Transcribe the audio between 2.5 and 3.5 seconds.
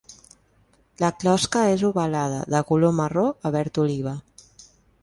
de color marró